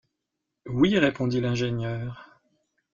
Oui, 0.65 0.97
répondit 0.97 1.41
l’ingénieur. 1.41 2.41